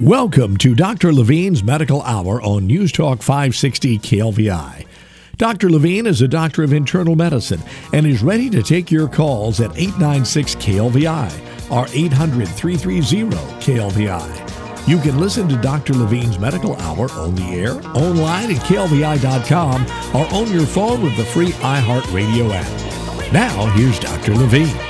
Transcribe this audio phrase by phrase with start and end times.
[0.00, 1.12] Welcome to Dr.
[1.12, 4.86] Levine's Medical Hour on News Talk 560 KLVI.
[5.38, 5.68] Dr.
[5.68, 7.60] Levine is a doctor of internal medicine
[7.92, 14.88] and is ready to take your calls at 896 KLVI or 800 330 KLVI.
[14.88, 15.94] You can listen to Dr.
[15.94, 19.82] Levine's Medical Hour on the air, online at klvi.com,
[20.14, 23.32] or on your phone with the free iHeartRadio app.
[23.32, 24.36] Now, here's Dr.
[24.36, 24.87] Levine.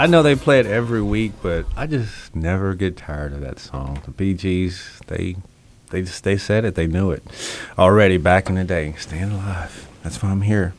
[0.00, 3.58] I know they play it every week, but I just never get tired of that
[3.58, 4.00] song.
[4.06, 5.36] The Bee Gees, they
[5.90, 7.22] they just they said it, they knew it
[7.78, 8.94] already back in the day.
[8.96, 9.86] Staying alive.
[10.02, 10.72] That's why I'm here.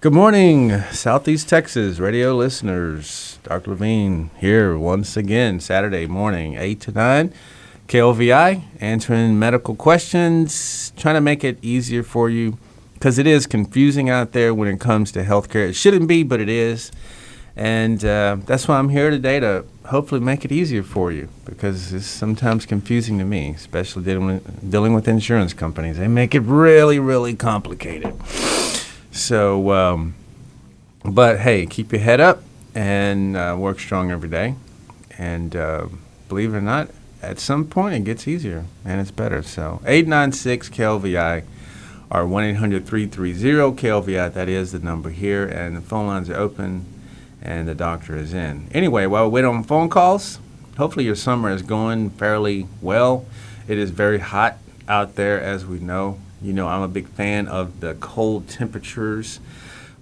[0.00, 3.38] Good morning, Southeast Texas radio listeners.
[3.42, 3.72] Dr.
[3.72, 7.34] Levine here once again, Saturday morning, 8 to 9.
[7.86, 12.56] KLVI, answering medical questions, trying to make it easier for you
[12.94, 15.68] because it is confusing out there when it comes to healthcare.
[15.68, 16.90] It shouldn't be, but it is.
[17.58, 21.92] And uh, that's why I'm here today to hopefully make it easier for you because
[21.92, 25.98] it's sometimes confusing to me, especially dealing with, dealing with insurance companies.
[25.98, 28.14] They make it really, really complicated.
[29.10, 30.14] So, um,
[31.04, 32.44] but hey, keep your head up
[32.76, 34.54] and uh, work strong every day.
[35.18, 35.88] And uh,
[36.28, 36.90] believe it or not,
[37.22, 39.42] at some point it gets easier and it's better.
[39.42, 41.42] So, 896 KLVI
[42.08, 45.44] or 1 800 330 KLVI, that is the number here.
[45.44, 46.86] And the phone lines are open
[47.42, 48.68] and the doctor is in.
[48.72, 50.38] Anyway, while we wait on phone calls,
[50.76, 53.26] hopefully your summer is going fairly well.
[53.66, 56.18] It is very hot out there, as we know.
[56.40, 59.40] You know, I'm a big fan of the cold temperatures,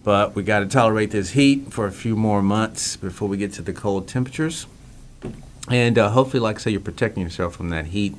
[0.05, 3.53] but we got to tolerate this heat for a few more months before we get
[3.55, 4.67] to the cold temperatures.
[5.69, 8.15] And uh, hopefully, like I say, you're protecting yourself from that heat.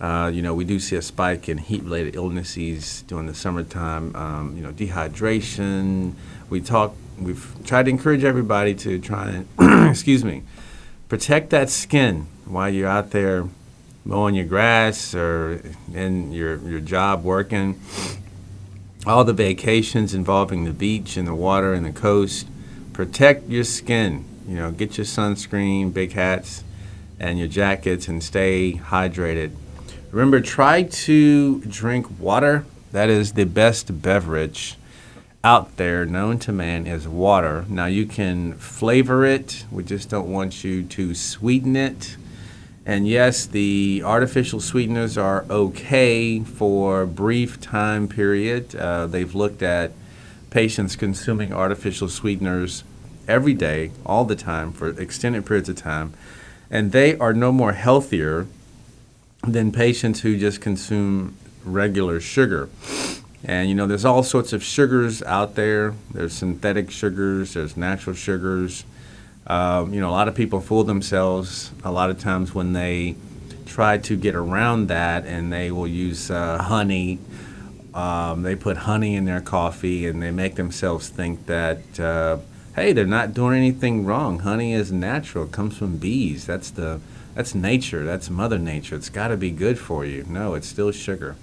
[0.00, 4.14] Uh, you know, we do see a spike in heat-related illnesses during the summertime.
[4.14, 6.14] Um, you know, dehydration.
[6.48, 10.42] We talk we've tried to encourage everybody to try and, excuse me,
[11.08, 13.48] protect that skin while you're out there
[14.04, 15.60] mowing your grass or
[15.92, 17.80] in your, your job working.
[19.06, 22.46] All the vacations involving the beach and the water and the coast.
[22.92, 24.24] Protect your skin.
[24.46, 26.64] You know, get your sunscreen, big hats,
[27.20, 29.52] and your jackets and stay hydrated.
[30.10, 32.64] Remember, try to drink water.
[32.92, 34.76] That is the best beverage
[35.44, 37.64] out there known to man as water.
[37.68, 39.64] Now you can flavor it.
[39.70, 42.16] We just don't want you to sweeten it.
[42.84, 48.74] And yes, the artificial sweeteners are okay for brief time period.
[48.74, 49.92] Uh, they've looked at
[50.50, 52.84] patients consuming artificial sweeteners
[53.28, 56.14] every day, all the time, for extended periods of time,
[56.70, 58.46] and they are no more healthier
[59.42, 62.70] than patients who just consume regular sugar.
[63.44, 65.94] And you know, there's all sorts of sugars out there.
[66.12, 67.54] There's synthetic sugars.
[67.54, 68.84] There's natural sugars.
[69.46, 73.16] Um, you know, a lot of people fool themselves a lot of times when they
[73.64, 77.18] try to get around that, and they will use uh, honey.
[77.94, 81.98] Um, they put honey in their coffee, and they make themselves think that.
[81.98, 82.38] Uh,
[82.74, 84.40] hey, they're not doing anything wrong.
[84.40, 85.44] Honey is natural.
[85.44, 86.46] It comes from bees.
[86.46, 87.00] That's the
[87.34, 88.04] that's nature.
[88.04, 88.96] That's Mother Nature.
[88.96, 90.24] It's got to be good for you.
[90.28, 91.36] No, it's still sugar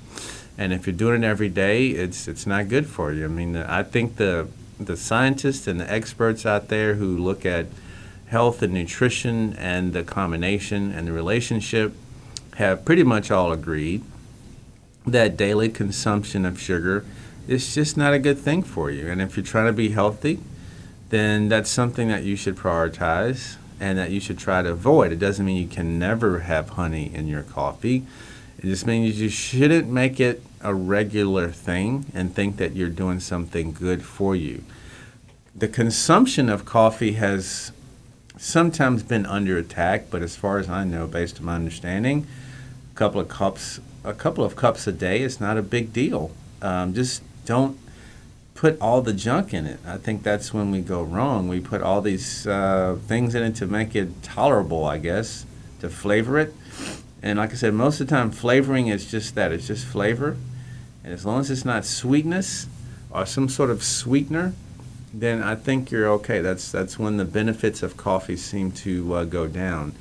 [0.58, 3.26] and if you're doing it every day, it's it's not good for you.
[3.26, 4.48] I mean, I think the
[4.80, 7.68] the scientists and the experts out there who look at
[8.28, 11.94] health and nutrition and the combination and the relationship
[12.56, 14.04] have pretty much all agreed
[15.06, 17.06] that daily consumption of sugar
[17.48, 19.08] is just not a good thing for you.
[19.08, 20.40] And if you're trying to be healthy,
[21.10, 25.12] then that's something that you should prioritize and that you should try to avoid.
[25.12, 28.06] It doesn't mean you can never have honey in your coffee
[28.58, 33.20] it just means you shouldn't make it a regular thing and think that you're doing
[33.20, 34.64] something good for you.
[35.56, 37.72] The consumption of coffee has
[38.38, 42.28] sometimes been under attack, but as far as I know, based on my understanding,
[42.92, 45.22] a couple of cups a couple of cups a day.
[45.22, 46.32] is not a big deal.
[46.62, 47.78] Um, just don't
[48.54, 49.80] put all the junk in it.
[49.86, 51.48] I think that's when we go wrong.
[51.48, 55.46] We put all these uh, things in it to make it tolerable, I guess,
[55.82, 56.54] to flavor it.
[57.26, 60.38] And like I said, most of the time, flavoring is just that it's just flavor.
[61.04, 62.68] And as long as it's not sweetness
[63.10, 64.54] or some sort of sweetener,
[65.12, 66.42] then I think you're okay.
[66.42, 69.96] That's, that's when the benefits of coffee seem to uh, go down.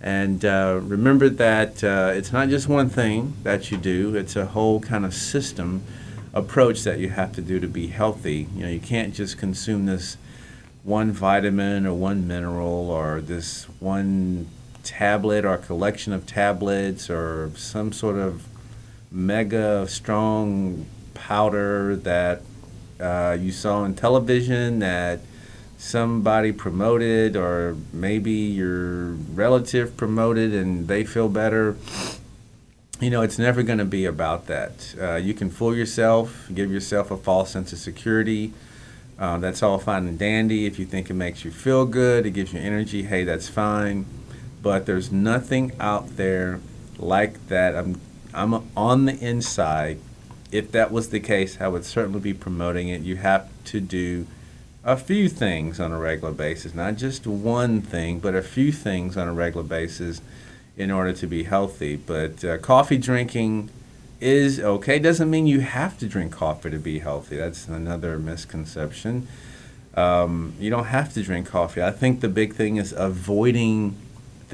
[0.00, 4.46] And uh, remember that uh, it's not just one thing that you do, it's a
[4.46, 5.84] whole kind of system
[6.32, 8.48] approach that you have to do to be healthy.
[8.56, 10.16] You know, you can't just consume this
[10.82, 14.48] one vitamin or one mineral or this one
[14.84, 18.46] tablet or a collection of tablets or some sort of
[19.10, 22.42] mega strong powder that
[23.00, 25.20] uh, you saw on television that
[25.78, 31.76] somebody promoted or maybe your relative promoted and they feel better
[33.00, 34.94] you know, it's never going to be about that.
[35.00, 38.52] Uh, you can fool yourself, give yourself a false sense of security.
[39.18, 40.66] Uh, that's all fine and dandy.
[40.66, 44.06] If you think it makes you feel good, it gives you energy, hey, that's fine.
[44.64, 46.58] But there's nothing out there
[46.98, 47.76] like that.
[47.76, 48.00] I'm,
[48.32, 49.98] I'm on the inside.
[50.50, 53.02] If that was the case, I would certainly be promoting it.
[53.02, 54.26] You have to do
[54.82, 59.18] a few things on a regular basis, not just one thing, but a few things
[59.18, 60.22] on a regular basis
[60.78, 61.96] in order to be healthy.
[61.96, 63.68] But uh, coffee drinking
[64.18, 64.98] is okay.
[64.98, 67.36] Doesn't mean you have to drink coffee to be healthy.
[67.36, 69.28] That's another misconception.
[69.94, 71.82] Um, you don't have to drink coffee.
[71.82, 73.98] I think the big thing is avoiding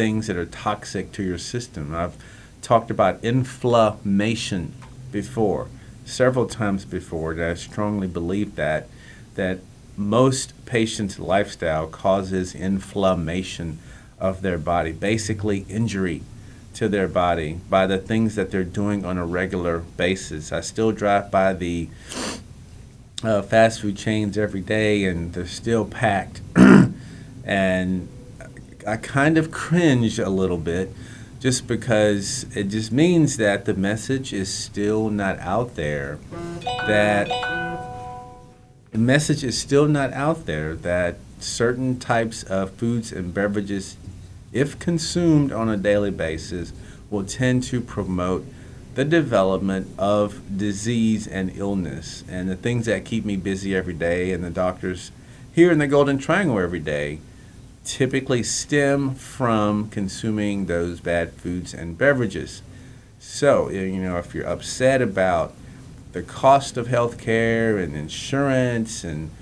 [0.00, 1.94] things that are toxic to your system.
[1.94, 2.16] I've
[2.62, 4.72] talked about inflammation
[5.12, 5.68] before,
[6.06, 8.88] several times before, that I strongly believe that
[9.34, 9.58] that
[9.98, 13.78] most patients' lifestyle causes inflammation
[14.18, 16.22] of their body, basically injury
[16.72, 20.50] to their body by the things that they're doing on a regular basis.
[20.50, 21.90] I still drive by the
[23.22, 26.40] uh, fast food chains every day and they're still packed.
[27.44, 28.08] and
[28.86, 30.92] I kind of cringe a little bit
[31.38, 36.18] just because it just means that the message is still not out there
[36.86, 37.28] that
[38.90, 43.96] the message is still not out there that certain types of foods and beverages
[44.52, 46.72] if consumed on a daily basis,
[47.08, 48.44] will tend to promote
[48.94, 52.24] the development of disease and illness.
[52.28, 55.12] And the things that keep me busy every day and the doctors
[55.52, 57.20] here in the Golden Triangle every day
[57.90, 62.62] typically stem from consuming those bad foods and beverages.
[63.18, 65.54] So, you know, if you're upset about
[66.12, 69.32] the cost of health care and insurance and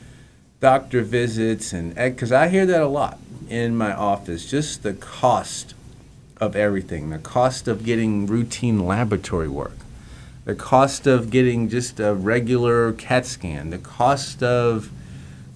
[0.61, 3.19] doctor visits, and because I hear that a lot,
[3.51, 5.75] in my office, just the cost
[6.39, 9.77] of everything, the cost of getting routine laboratory work,
[10.47, 14.91] the cost of getting just a regular CAT scan, the cost of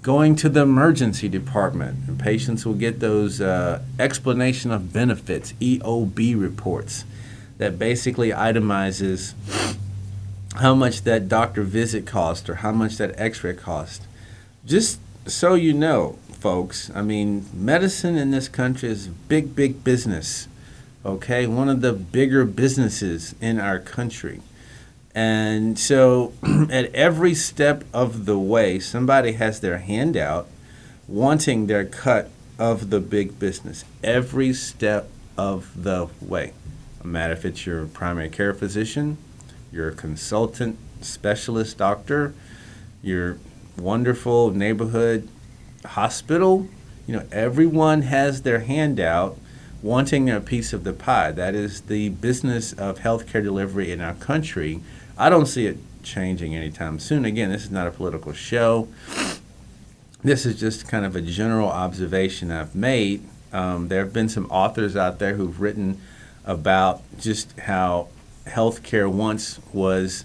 [0.02, 2.08] going to the emergency department.
[2.08, 7.04] And patients will get those uh, explanation of benefits, EOB reports,
[7.58, 9.34] that basically itemizes
[10.56, 14.02] how much that doctor visit cost or how much that x-ray cost.
[14.66, 16.90] Just so you know, folks.
[16.92, 20.48] I mean, medicine in this country is big, big business.
[21.06, 24.40] Okay, one of the bigger businesses in our country.
[25.14, 26.32] And so,
[26.70, 30.48] at every step of the way, somebody has their hand out
[31.06, 33.84] wanting their cut of the big business.
[34.02, 36.52] Every step of the way.
[37.02, 39.18] No matter if it's your primary care physician,
[39.70, 42.34] your consultant specialist doctor,
[43.02, 43.38] your
[43.76, 45.28] wonderful neighborhood
[45.84, 46.68] hospital,
[47.06, 49.36] you know, everyone has their hand out
[49.82, 51.32] wanting a piece of the pie.
[51.32, 54.80] That is the business of healthcare delivery in our country.
[55.22, 57.24] I don't see it changing anytime soon.
[57.24, 58.88] Again, this is not a political show.
[60.24, 63.22] This is just kind of a general observation I've made.
[63.52, 66.00] Um, there have been some authors out there who've written
[66.44, 68.08] about just how
[68.46, 70.24] healthcare once was,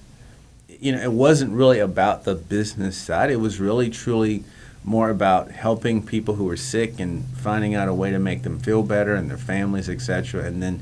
[0.68, 3.30] you know, it wasn't really about the business side.
[3.30, 4.46] It was really truly
[4.84, 8.58] more about helping people who are sick and finding out a way to make them
[8.58, 10.44] feel better and their families, etc.
[10.44, 10.82] And then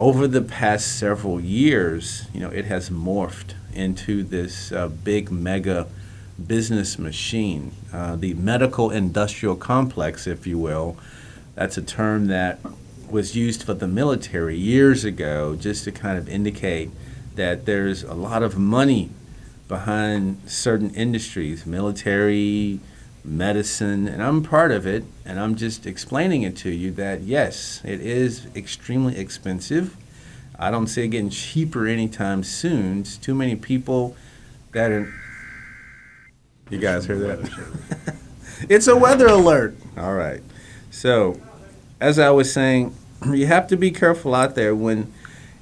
[0.00, 5.86] over the past several years, you know, it has morphed into this uh, big mega
[6.46, 10.96] business machine, uh, the medical industrial complex, if you will.
[11.54, 12.60] That's a term that
[13.10, 16.90] was used for the military years ago just to kind of indicate
[17.34, 19.10] that there's a lot of money
[19.66, 22.80] behind certain industries, military,
[23.24, 27.80] medicine, and I'm part of it, and I'm just explaining it to you that yes,
[27.84, 29.96] it is extremely expensive.
[30.58, 33.00] I don't see it getting cheaper anytime soon.
[33.00, 34.16] It's too many people
[34.72, 35.12] that are.
[36.70, 38.16] You guys hear that?
[38.68, 39.76] it's a weather alert.
[39.96, 40.42] All right.
[40.90, 41.40] So,
[42.00, 42.94] as I was saying,
[43.32, 45.12] you have to be careful out there when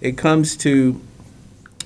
[0.00, 1.00] it comes to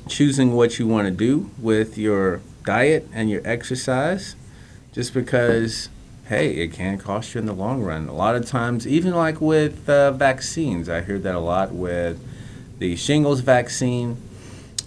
[0.08, 4.34] choosing what you want to do with your diet and your exercise,
[4.92, 5.88] just because,
[6.26, 8.08] hey, it can cost you in the long run.
[8.08, 12.20] A lot of times, even like with uh, vaccines, I hear that a lot with
[12.78, 14.16] the shingles vaccine.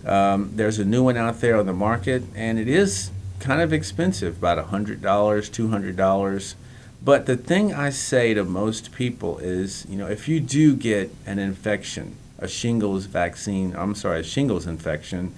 [0.05, 3.71] Um, there's a new one out there on the market, and it is kind of
[3.71, 6.55] expensive, about $100, $200.
[7.03, 11.13] But the thing I say to most people is, you know, if you do get
[11.25, 15.33] an infection, a shingles vaccine, I'm sorry, a shingles infection,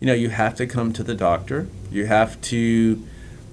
[0.00, 1.68] you know, you have to come to the doctor.
[1.90, 3.02] You have to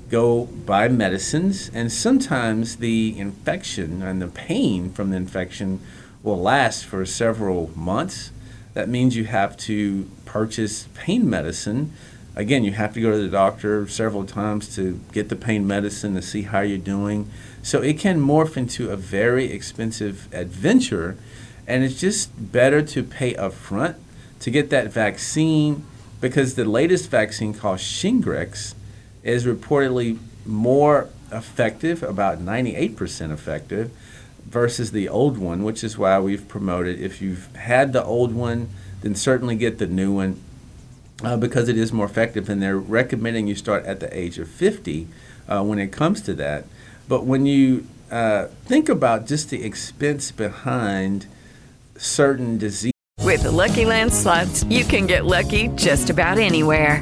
[0.09, 5.79] go buy medicines, and sometimes the infection and the pain from the infection
[6.23, 8.31] will last for several months.
[8.73, 11.93] That means you have to purchase pain medicine.
[12.35, 16.15] Again, you have to go to the doctor several times to get the pain medicine
[16.15, 17.29] to see how you're doing.
[17.61, 21.17] So it can morph into a very expensive adventure,
[21.67, 23.95] and it's just better to pay upfront
[24.39, 25.85] to get that vaccine
[26.21, 28.73] because the latest vaccine called Shingrix
[29.29, 33.91] is reportedly more effective, about 98% effective,
[34.45, 38.69] versus the old one, which is why we've promoted if you've had the old one,
[39.01, 40.41] then certainly get the new one
[41.23, 42.49] uh, because it is more effective.
[42.49, 45.07] And they're recommending you start at the age of 50
[45.47, 46.65] uh, when it comes to that.
[47.07, 51.27] But when you uh, think about just the expense behind
[51.95, 57.01] certain diseases, With the Lucky Land slots, you can get lucky just about anywhere.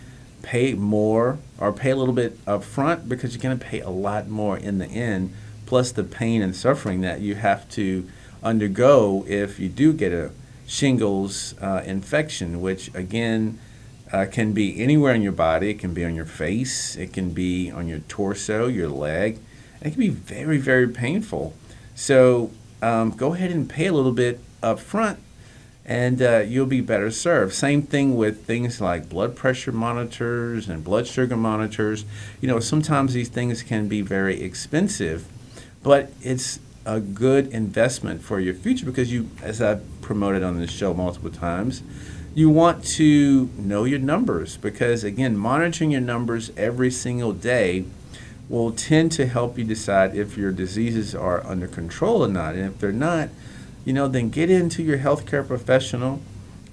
[0.41, 3.89] pay more or pay a little bit up front because you're going to pay a
[3.89, 5.33] lot more in the end,
[5.65, 8.07] plus the pain and suffering that you have to
[8.43, 10.31] undergo if you do get a
[10.67, 13.59] shingles uh, infection, which again
[14.11, 15.69] uh, can be anywhere in your body.
[15.69, 19.39] It can be on your face, it can be on your torso, your leg.
[19.81, 21.55] It can be very, very painful.
[21.95, 25.19] So um, go ahead and pay a little bit up front
[25.85, 27.53] and uh, you'll be better served.
[27.53, 32.05] Same thing with things like blood pressure monitors and blood sugar monitors.
[32.39, 35.27] You know, sometimes these things can be very expensive,
[35.83, 40.71] but it's a good investment for your future because you, as I've promoted on this
[40.71, 41.83] show multiple times,
[42.33, 47.85] you want to know your numbers because, again, monitoring your numbers every single day
[48.47, 52.55] will tend to help you decide if your diseases are under control or not.
[52.55, 53.29] And if they're not,
[53.85, 56.21] you know, then get into your healthcare professional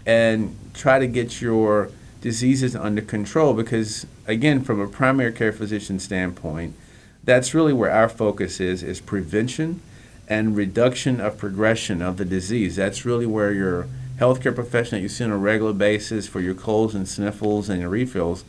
[0.07, 6.01] and try to get your diseases under control because again from a primary care physician
[6.01, 6.75] standpoint
[7.23, 9.81] that's really where our focus is is prevention
[10.27, 12.77] and reduction of progression of the disease.
[12.77, 13.87] That's really where your
[14.19, 17.81] healthcare professional that you see on a regular basis for your colds and sniffles and
[17.81, 18.45] your refills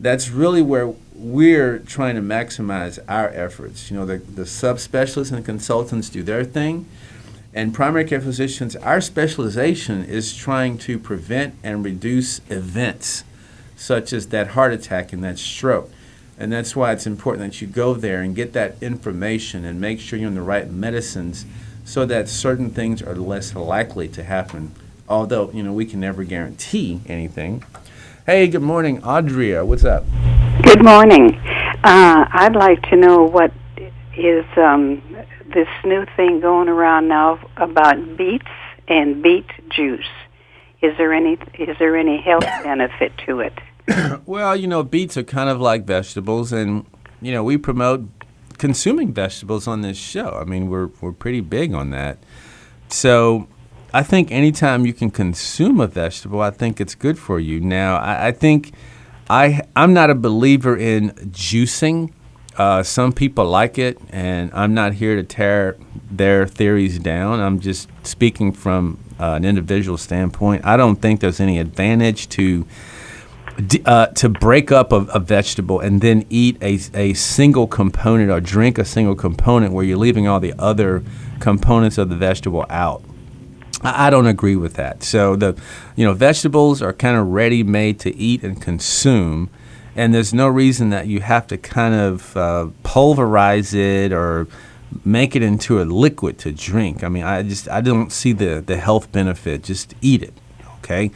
[0.00, 3.90] that's really where we're trying to maximize our efforts.
[3.90, 6.86] You know the, the subspecialists and consultants do their thing
[7.52, 13.24] and primary care physicians, our specialization is trying to prevent and reduce events
[13.74, 15.90] such as that heart attack and that stroke.
[16.38, 20.00] And that's why it's important that you go there and get that information and make
[20.00, 21.44] sure you're on the right medicines
[21.84, 24.72] so that certain things are less likely to happen.
[25.08, 27.64] Although, you know, we can never guarantee anything.
[28.26, 29.66] Hey, good morning, Audria.
[29.66, 30.04] What's up?
[30.62, 31.34] Good morning.
[31.82, 33.52] Uh, I'd like to know what
[34.16, 35.02] is um,
[35.52, 38.46] this new thing going around now about beets
[38.88, 40.04] and beet juice.
[40.82, 43.52] Is there any is there any health benefit to it?
[44.26, 46.86] well, you know, beets are kind of like vegetables, and
[47.20, 48.08] you know, we promote
[48.58, 50.38] consuming vegetables on this show.
[50.40, 52.18] I mean, we're we're pretty big on that.
[52.88, 53.46] So,
[53.92, 57.60] I think anytime you can consume a vegetable, I think it's good for you.
[57.60, 58.72] Now, I, I think
[59.28, 62.12] I I'm not a believer in juicing.
[62.60, 65.78] Uh, some people like it, and I'm not here to tear
[66.10, 67.40] their theories down.
[67.40, 70.66] I'm just speaking from uh, an individual standpoint.
[70.66, 72.66] I don't think there's any advantage to
[73.86, 78.42] uh, to break up a, a, vegetable and then eat a, a single component or
[78.42, 81.02] drink a single component where you're leaving all the other
[81.38, 83.02] components of the vegetable out.
[83.80, 85.02] I, I don't agree with that.
[85.02, 85.58] So the,
[85.96, 89.48] you know, vegetables are kind of ready made to eat and consume,
[89.96, 94.46] and there's no reason that you have to kind of uh, pulverize it or
[95.04, 97.04] make it into a liquid to drink.
[97.04, 99.62] I mean, I just I don't see the the health benefit.
[99.62, 100.34] Just eat it,
[100.78, 101.10] okay?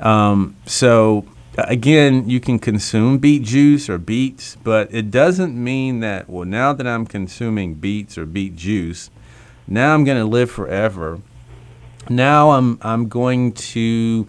[0.00, 1.24] Um, so
[1.56, 6.72] again, you can consume beet juice or beets, but it doesn't mean that well now
[6.72, 9.10] that I'm consuming beets or beet juice,
[9.66, 11.20] now I'm going to live forever.
[12.08, 14.26] Now I'm I'm going to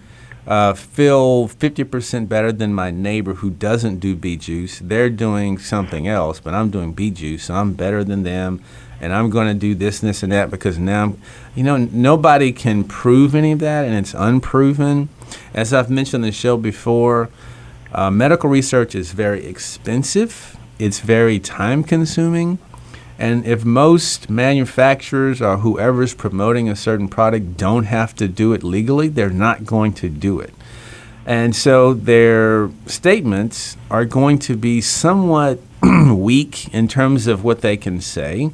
[0.48, 4.80] uh, feel 50% better than my neighbor who doesn't do beet juice.
[4.80, 8.64] They're doing something else, but I'm doing beet juice, so I'm better than them
[9.02, 11.22] and I'm going to do this and this and that because now, I'm,
[11.56, 15.10] you know, nobody can prove any of that, and it's unproven.
[15.54, 17.30] As I've mentioned on the show before,
[17.92, 20.58] uh, medical research is very expensive.
[20.78, 22.60] It's very time consuming.
[23.20, 28.64] And if most manufacturers or whoever's promoting a certain product don't have to do it
[28.64, 30.54] legally, they're not going to do it.
[31.26, 37.76] And so their statements are going to be somewhat weak in terms of what they
[37.76, 38.52] can say.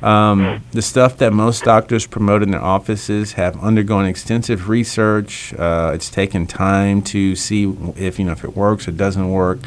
[0.00, 5.52] Um, the stuff that most doctors promote in their offices have undergone extensive research.
[5.54, 7.64] Uh, it's taken time to see
[7.96, 9.58] if you know if it works or doesn't work.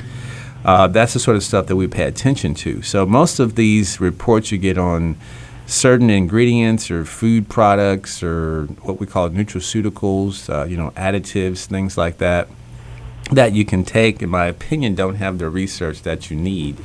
[0.63, 2.81] Uh, that's the sort of stuff that we pay attention to.
[2.81, 5.17] So most of these reports you get on
[5.65, 11.97] certain ingredients or food products or what we call nutraceuticals, uh, you know, additives, things
[11.97, 12.47] like that,
[13.31, 16.77] that you can take, in my opinion, don't have the research that you need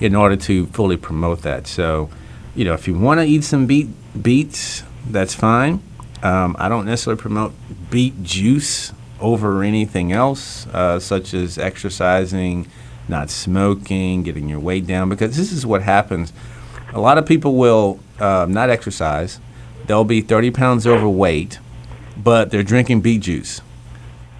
[0.00, 1.66] in order to fully promote that.
[1.66, 2.10] So
[2.54, 3.88] you know, if you want to eat some beet
[4.20, 5.82] beets, that's fine.
[6.22, 7.52] Um, I don't necessarily promote
[7.90, 12.68] beet juice over anything else, uh, such as exercising,
[13.08, 16.32] not smoking, getting your weight down, because this is what happens.
[16.92, 19.40] A lot of people will uh, not exercise.
[19.86, 21.58] They'll be 30 pounds overweight,
[22.16, 23.60] but they're drinking beet juice.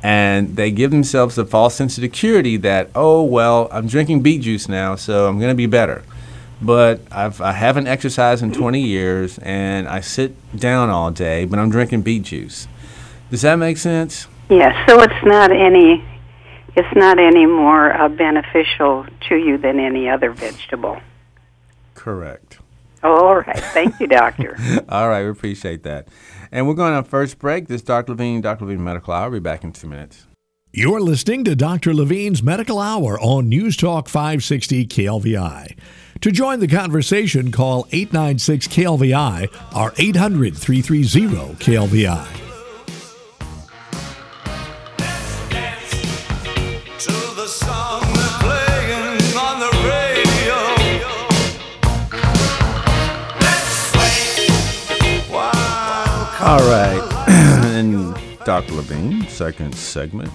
[0.02, 4.42] And they give themselves a false sense of security that, oh, well, I'm drinking beet
[4.42, 6.02] juice now, so I'm going to be better
[6.62, 11.58] but I've, I haven't exercised in 20 years and I sit down all day, but
[11.58, 12.68] I'm drinking beet juice.
[13.30, 14.28] Does that make sense?
[14.48, 14.74] Yes.
[14.88, 16.04] So it's not any,
[16.76, 21.00] it's not any more uh, beneficial to you than any other vegetable.
[21.94, 22.58] Correct.
[23.02, 23.58] Oh, all right.
[23.58, 24.56] Thank you, doctor.
[24.88, 26.08] all right, we appreciate that.
[26.50, 27.68] And we're going on first break.
[27.68, 28.12] This is Dr.
[28.12, 28.64] Levine, Dr.
[28.64, 29.24] Levine Medical Hour.
[29.24, 30.26] I'll be back in two minutes.
[30.72, 31.92] You're listening to Dr.
[31.92, 35.76] Levine's Medical Hour on News Talk 560 KLVI.
[36.22, 42.51] To join the conversation, call 896 KLVI or 800 330 KLVI.
[56.40, 57.24] All right.
[57.28, 58.74] and Dr.
[58.74, 60.30] Levine, second segment.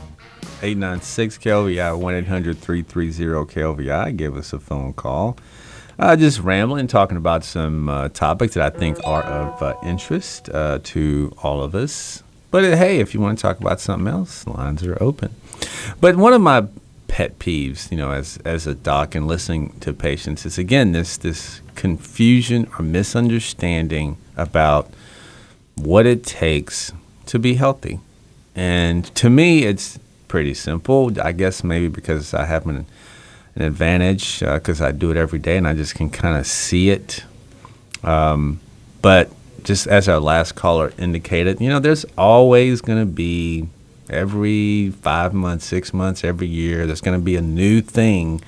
[0.61, 4.17] 896 KLVI, 1 800 330 KLVI.
[4.17, 5.37] Give us a phone call.
[5.99, 10.49] Uh, just rambling, talking about some uh, topics that I think are of uh, interest
[10.49, 12.21] uh, to all of us.
[12.51, 15.33] But uh, hey, if you want to talk about something else, lines are open.
[16.01, 16.67] But one of my
[17.07, 21.17] pet peeves, you know, as as a doc and listening to patients, is again this
[21.17, 24.89] this confusion or misunderstanding about
[25.75, 26.91] what it takes
[27.27, 27.99] to be healthy.
[28.55, 31.11] And to me, it's pretty simple.
[31.21, 32.87] I guess maybe because I haven't
[33.55, 36.45] an advantage because uh, I do it every day and I just can kind of
[36.45, 37.23] see it.
[38.03, 38.59] Um,
[39.01, 39.31] but
[39.63, 43.67] just as our last caller indicated, you know, there's always going to be
[44.09, 48.41] every five months, six months, every year, there's going to be a new thing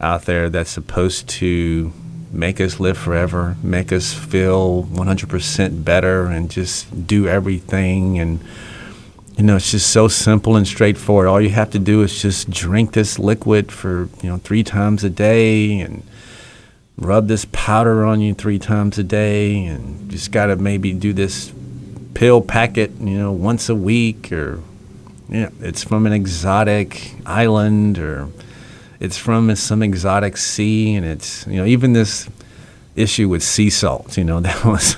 [0.00, 1.92] out there that's supposed to
[2.32, 8.40] make us live forever, make us feel 100% better, and just do everything and
[9.36, 11.26] you know, it's just so simple and straightforward.
[11.26, 15.02] All you have to do is just drink this liquid for, you know, three times
[15.02, 16.04] a day and
[16.96, 21.12] rub this powder on you three times a day and just got to maybe do
[21.12, 21.52] this
[22.14, 24.60] pill packet, you know, once a week or,
[25.28, 28.28] know, it's from an exotic island or
[29.00, 32.28] it's from some exotic sea and it's, you know, even this
[32.96, 34.96] issue with sea salt, you know, that was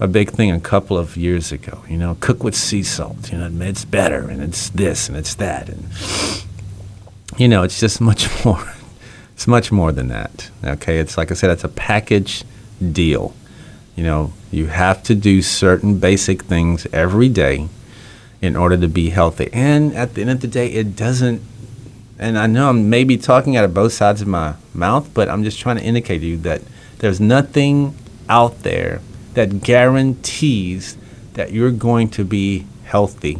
[0.00, 1.82] a big thing a couple of years ago.
[1.88, 3.32] You know, cook with sea salt.
[3.32, 5.88] You know, it's better, and it's this, and it's that, and
[7.36, 8.72] you know, it's just much more.
[9.34, 10.50] It's much more than that.
[10.64, 12.44] Okay, it's like I said, it's a package
[12.92, 13.34] deal.
[13.96, 17.68] You know, you have to do certain basic things every day
[18.40, 19.50] in order to be healthy.
[19.52, 21.42] And at the end of the day, it doesn't.
[22.18, 25.44] And I know I'm maybe talking out of both sides of my mouth, but I'm
[25.44, 26.62] just trying to indicate to you that
[26.98, 27.94] there's nothing
[28.28, 29.00] out there
[29.34, 30.96] that guarantees
[31.34, 33.38] that you're going to be healthy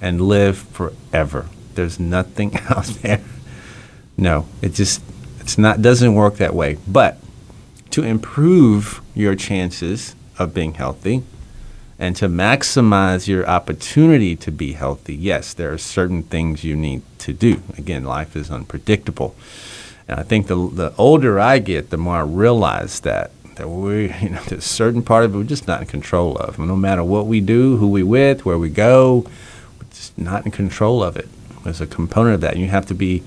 [0.00, 1.46] and live forever.
[1.74, 3.22] There's nothing out there.
[4.16, 5.00] No, it just
[5.40, 6.78] it's not doesn't work that way.
[6.86, 7.18] But
[7.90, 11.22] to improve your chances of being healthy
[11.98, 17.02] and to maximize your opportunity to be healthy, yes, there are certain things you need
[17.18, 17.62] to do.
[17.76, 19.34] Again, life is unpredictable.
[20.06, 24.12] And I think the the older I get, the more I realize that that we,
[24.22, 26.58] you know, there's a certain part of it we're just not in control of.
[26.58, 29.26] No matter what we do, who we with, where we go,
[29.78, 31.28] we're just not in control of it.
[31.64, 32.52] There's a component of that.
[32.52, 33.22] And you have to be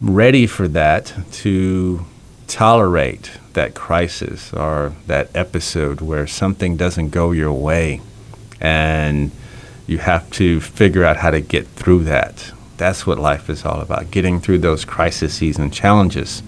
[0.00, 2.04] ready for that to
[2.46, 8.00] tolerate that crisis or that episode where something doesn't go your way
[8.60, 9.30] and
[9.86, 12.52] you have to figure out how to get through that.
[12.76, 16.42] That's what life is all about, getting through those crises and challenges.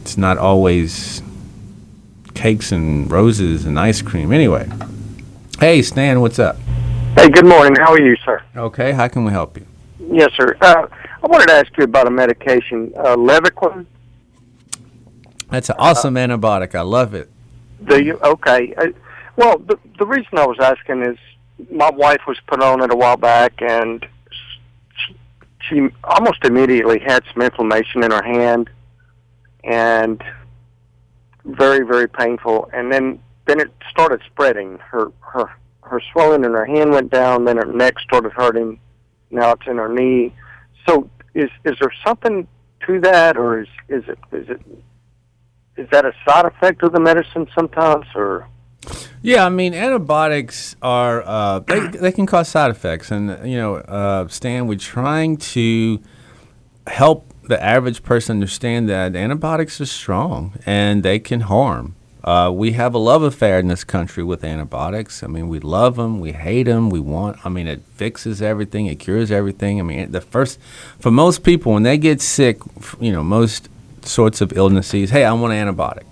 [0.00, 1.22] It's not always
[2.34, 4.32] cakes and roses and ice cream.
[4.32, 4.68] Anyway,
[5.60, 6.56] hey, Stan, what's up?
[7.16, 7.76] Hey, good morning.
[7.76, 8.42] How are you, sir?
[8.56, 9.66] Okay, how can we help you?
[10.10, 10.56] Yes, sir.
[10.60, 10.86] Uh,
[11.22, 13.86] I wanted to ask you about a medication, uh, Levaquin.
[15.52, 16.74] That's an awesome antibiotic.
[16.74, 17.30] I love it.
[17.84, 18.18] Do you?
[18.24, 18.72] Okay.
[18.74, 18.86] Uh,
[19.36, 21.18] well, the the reason I was asking is
[21.70, 24.06] my wife was put on it a while back, and
[24.96, 25.16] she,
[25.68, 28.70] she almost immediately had some inflammation in her hand,
[29.62, 30.24] and
[31.44, 32.70] very very painful.
[32.72, 34.78] And then then it started spreading.
[34.78, 37.44] Her her her swelling in her hand went down.
[37.44, 38.80] Then her neck started hurting.
[39.30, 40.34] Now it's in her knee.
[40.88, 42.48] So is is there something
[42.86, 44.62] to that, or is is it is it
[45.76, 48.48] is that a side effect of the medicine sometimes, or?
[49.22, 53.76] Yeah, I mean antibiotics are uh, they they can cause side effects, and you know,
[53.76, 56.00] uh, Stan, we're trying to
[56.86, 61.94] help the average person understand that antibiotics are strong and they can harm.
[62.24, 65.24] Uh, we have a love affair in this country with antibiotics.
[65.24, 67.44] I mean, we love them, we hate them, we want.
[67.44, 69.80] I mean, it fixes everything, it cures everything.
[69.80, 70.60] I mean, the first
[71.00, 72.60] for most people when they get sick,
[73.00, 73.68] you know, most
[74.04, 76.04] sorts of illnesses, hey, I want an antibiotic.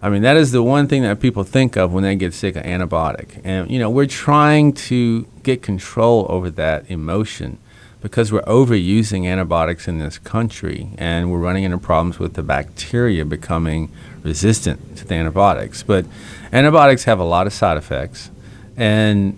[0.00, 2.54] I mean, that is the one thing that people think of when they get sick,
[2.54, 3.40] an antibiotic.
[3.42, 7.58] And, you know, we're trying to get control over that emotion
[8.00, 13.24] because we're overusing antibiotics in this country and we're running into problems with the bacteria
[13.24, 13.90] becoming
[14.22, 15.82] resistant to the antibiotics.
[15.82, 16.06] But
[16.52, 18.30] antibiotics have a lot of side effects,
[18.76, 19.36] and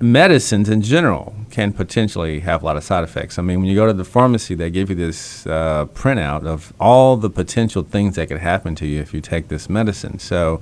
[0.00, 3.38] medicines in general can potentially have a lot of side effects.
[3.38, 6.72] I mean, when you go to the pharmacy, they give you this uh, printout of
[6.80, 10.18] all the potential things that could happen to you if you take this medicine.
[10.18, 10.60] So,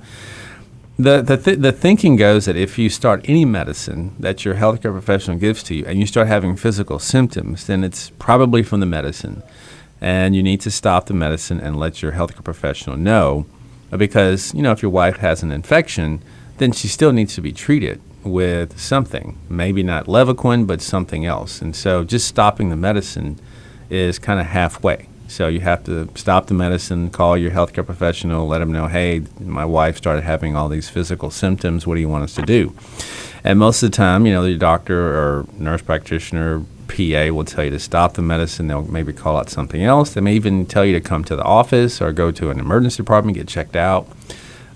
[0.99, 4.91] the the, th- the thinking goes that if you start any medicine that your healthcare
[4.91, 8.85] professional gives to you and you start having physical symptoms, then it's probably from the
[8.85, 9.41] medicine,
[9.99, 13.47] and you need to stop the medicine and let your healthcare professional know,
[13.97, 16.21] because you know if your wife has an infection,
[16.59, 21.61] then she still needs to be treated with something, maybe not Levaquin, but something else.
[21.61, 23.39] And so just stopping the medicine
[23.89, 25.07] is kind of halfway.
[25.27, 29.23] So you have to stop the medicine, call your healthcare professional, let them know, hey,
[29.39, 31.87] my wife started having all these physical symptoms.
[31.87, 32.75] What do you want us to do?
[33.43, 37.63] And most of the time, you know, the doctor or nurse practitioner, PA will tell
[37.63, 38.67] you to stop the medicine.
[38.67, 40.13] They'll maybe call out something else.
[40.13, 42.97] They may even tell you to come to the office or go to an emergency
[42.97, 44.07] department, get checked out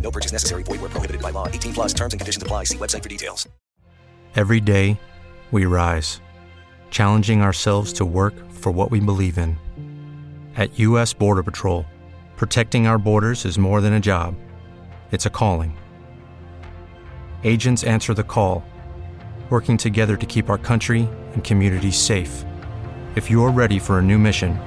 [0.00, 0.64] No purchase necessary.
[0.64, 1.46] Void where prohibited by law.
[1.46, 2.64] 18 plus terms and conditions apply.
[2.64, 3.48] See website for details.
[4.36, 4.98] Every day,
[5.50, 6.20] we rise,
[6.90, 9.58] challenging ourselves to work for what we believe in.
[10.56, 11.12] At U.S.
[11.12, 11.84] Border Patrol,
[12.36, 14.36] protecting our borders is more than a job,
[15.10, 15.76] it's a calling.
[17.42, 18.64] Agents answer the call,
[19.50, 22.44] working together to keep our country and communities safe.
[23.16, 24.60] If you're ready for a new mission,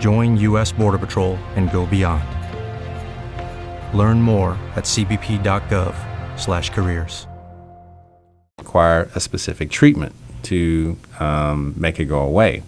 [0.00, 0.72] join U.S.
[0.72, 2.24] Border Patrol and go beyond.
[3.94, 7.26] Learn more at cbp.gov/careers.
[8.58, 12.62] Require a specific treatment to um, make it go away,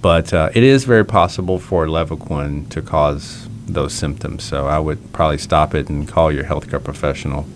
[0.00, 4.44] but uh, it is very possible for Levaquin to cause those symptoms.
[4.44, 7.46] So I would probably stop it and call your healthcare professional.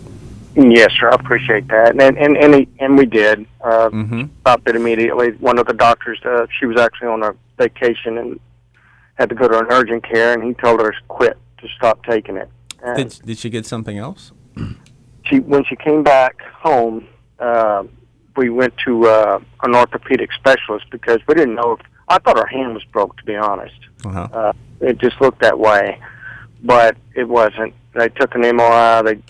[0.54, 1.10] Yes, sir.
[1.10, 4.24] I appreciate that, and and and, he, and we did uh, mm-hmm.
[4.40, 5.32] stopped it immediately.
[5.32, 8.40] One of the doctors, uh, she was actually on a vacation and
[9.16, 12.02] had to go to an urgent care, and he told her to quit, to stop
[12.04, 12.48] taking it.
[12.86, 14.32] And Did, did she get something else?
[15.26, 17.06] she when she came back home,
[17.40, 17.82] uh,
[18.36, 22.46] we went to uh, an orthopedic specialist because we didn't know if I thought her
[22.46, 23.16] hand was broke.
[23.18, 24.28] To be honest, Uh-huh.
[24.32, 26.00] uh, it just looked that way,
[26.62, 27.74] but it wasn't.
[27.94, 29.22] They took an MRI, they,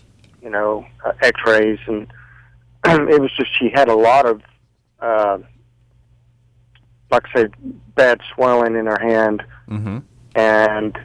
[0.42, 2.06] you know, uh, X-rays, and
[2.84, 4.42] it was just she had a lot of,
[5.00, 5.38] uh,
[7.10, 7.54] like I said,
[7.94, 9.98] bad swelling in her hand, Mm-hmm.
[10.36, 10.96] and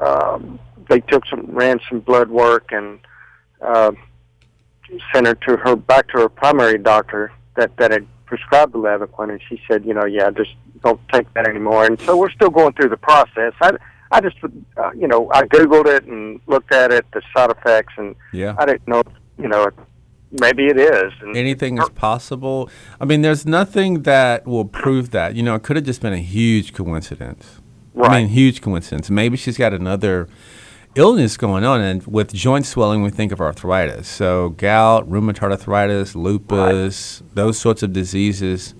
[0.00, 2.98] um, they took some ran some blood work and
[3.60, 3.92] uh,
[5.12, 9.30] sent her to her back to her primary doctor that that had prescribed the Levaquin,
[9.30, 10.50] and she said, you know, yeah, just
[10.84, 11.84] don't take that anymore.
[11.86, 13.52] And so we're still going through the process.
[13.60, 13.72] I
[14.10, 17.94] I just uh, you know I googled it and looked at it, the side effects,
[17.96, 18.54] and Yeah.
[18.58, 19.02] I didn't know,
[19.38, 19.68] you know,
[20.40, 21.12] maybe it is.
[21.22, 22.70] And Anything is possible.
[23.00, 25.34] I mean, there's nothing that will prove that.
[25.34, 27.60] You know, it could have just been a huge coincidence.
[28.00, 29.08] I mean, huge coincidence.
[29.08, 30.28] Maybe she's got another
[30.96, 34.08] illness going on, and with joint swelling, we think of arthritis.
[34.08, 38.74] So, gout, rheumatoid arthritis, lupus, those sorts of diseases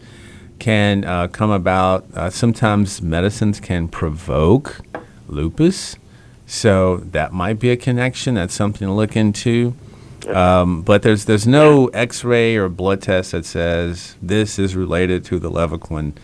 [0.58, 2.06] can uh, come about.
[2.14, 4.80] Uh, sometimes medicines can provoke
[5.28, 5.96] lupus.
[6.46, 8.34] So that might be a connection.
[8.34, 9.74] That's something to look into.
[10.28, 15.38] Um, but there's there's no X-ray or blood test that says this is related to
[15.38, 16.14] the Levaquin,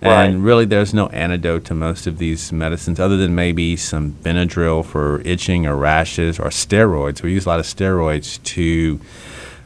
[0.00, 4.84] and really there's no antidote to most of these medicines other than maybe some Benadryl
[4.84, 7.22] for itching or rashes or steroids.
[7.22, 9.00] We use a lot of steroids to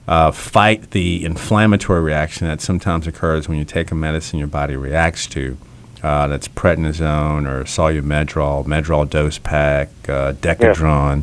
[0.08, 4.76] uh, fight the inflammatory reaction that sometimes occurs when you take a medicine your body
[4.76, 5.56] reacts to.
[6.02, 11.22] Uh, that's prednisone or solumedrol, medrol dose pack, uh, decadron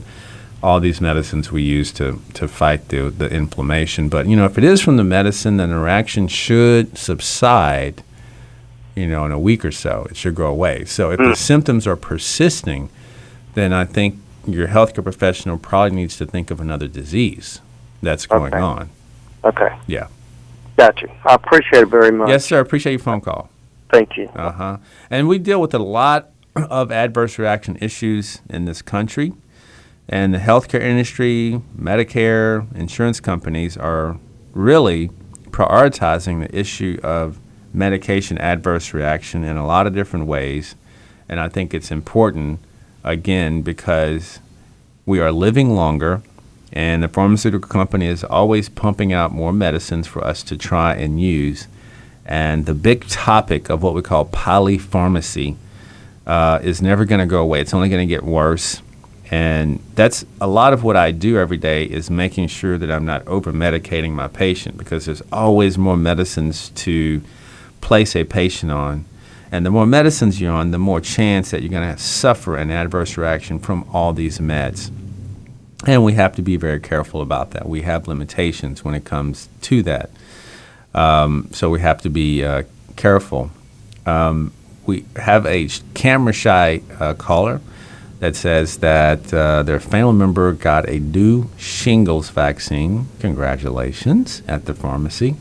[0.61, 4.09] all these medicines we use to, to fight the, the inflammation.
[4.09, 8.03] But, you know, if it is from the medicine, then the reaction should subside,
[8.99, 10.05] you know, in a week or so.
[10.09, 10.83] It should go away.
[10.85, 12.89] So if the symptoms are persisting,
[13.53, 17.61] then I think your healthcare professional probably needs to think of another disease
[18.03, 18.61] that's going Okay.
[18.61, 18.89] on.
[19.43, 20.07] okay, Yeah.
[20.77, 21.09] got you.
[21.25, 22.29] I appreciate it very much.
[22.29, 22.57] Yes, sir.
[22.57, 23.49] I appreciate your phone call.
[23.89, 24.29] Thank you.
[24.35, 24.77] Uh huh.
[25.09, 29.33] And we deal with a lot of adverse reaction issues in this country.
[30.07, 34.17] And the healthcare industry, Medicare, insurance companies are
[34.53, 35.09] really
[35.51, 37.39] prioritizing the issue of
[37.73, 40.75] medication adverse reaction in a lot of different ways.
[41.27, 42.59] And I think it's important,
[43.03, 44.39] again, because
[45.05, 46.21] we are living longer,
[46.71, 51.19] and the pharmaceutical company is always pumping out more medicines for us to try and
[51.19, 51.67] use.
[52.25, 55.55] And the big topic of what we call polypharmacy
[56.27, 57.59] uh, is never going to go away.
[57.59, 58.81] It's only going to get worse.
[59.31, 63.05] And that's a lot of what I do every day is making sure that I'm
[63.05, 67.21] not over medicating my patient because there's always more medicines to
[67.81, 69.05] place a patient on.
[69.51, 72.69] And the more medicines you're on, the more chance that you're going to suffer an
[72.69, 74.91] adverse reaction from all these meds.
[75.87, 77.67] And we have to be very careful about that.
[77.67, 80.11] We have limitations when it comes to that.
[80.93, 82.63] Um, so we have to be uh,
[82.95, 83.51] careful.
[84.05, 84.51] Um,
[84.85, 87.61] we have a camera shy uh, caller
[88.19, 93.07] that says that uh, their family member got a new shingles vaccine.
[93.19, 95.37] Congratulations at the pharmacy.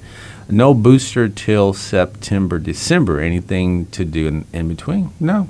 [0.51, 3.21] No booster till September, December.
[3.21, 5.11] Anything to do in, in between?
[5.21, 5.49] No.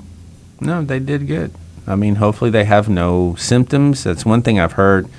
[0.59, 1.53] No, they did good.
[1.87, 4.03] I mean, hopefully they have no symptoms.
[4.03, 5.09] That's one thing I've heard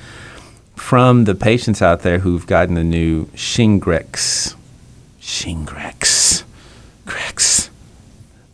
[0.76, 4.54] from the patients out there who've gotten the new Shingrix,
[5.20, 6.42] Shingrix,
[7.06, 7.70] Grex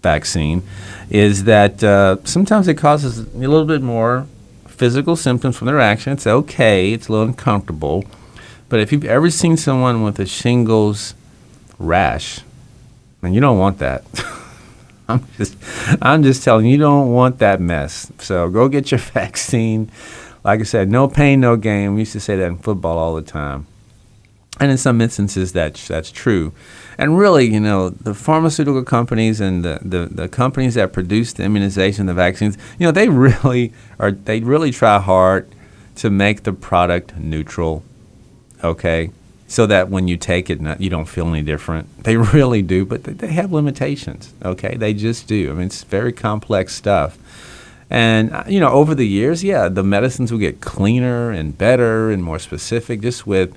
[0.03, 0.63] vaccine,
[1.11, 4.27] is that uh, sometimes it causes a little bit more
[4.67, 6.13] physical symptoms from the reaction.
[6.13, 6.93] It's okay.
[6.93, 8.05] It's a little uncomfortable.
[8.69, 11.15] But if you've ever seen someone with a shingles
[11.79, 12.41] rash,
[13.23, 14.05] and you don't want that.
[15.09, 15.57] I'm just,
[16.03, 18.11] I'm just telling you, you don't want that mess.
[18.19, 19.91] So go get your vaccine.
[20.45, 21.95] Like I said, no pain, no gain.
[21.95, 23.67] We used to say that in football all the time.
[24.59, 26.53] And in some instances, that's, that's true.
[26.97, 31.43] And really, you know, the pharmaceutical companies and the, the, the companies that produce the
[31.43, 35.49] immunization, the vaccines, you know, they really are, they really try hard
[35.97, 37.83] to make the product neutral,
[38.67, 39.11] okay?
[39.49, 41.89] So that when you take it, you don't feel any different.
[42.07, 44.77] They really do, but they, have limitations, okay?
[44.77, 45.51] They just do.
[45.51, 47.19] I mean, it's very complex stuff.
[47.91, 52.11] And, uh, you know, over the years, yeah, the medicines will get cleaner and better
[52.11, 53.57] and more specific just with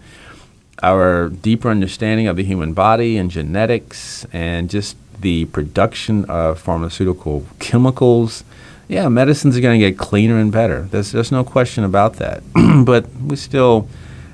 [0.82, 7.46] our deeper understanding of the human body and genetics and just the production of pharmaceutical
[7.60, 8.44] chemicals.
[8.88, 10.84] Yeah, medicines are going to get cleaner and better.
[10.84, 12.42] There's, there's no question about that.
[12.86, 13.88] but we still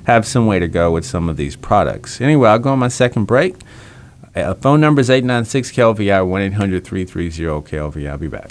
[0.06, 2.20] have some way to go with some of these products.
[2.20, 3.56] Anyway, I'll go on my second break.
[4.34, 8.10] Uh, phone number is 896 KLVI, 1 800 330 KLVI.
[8.10, 8.50] I'll be back.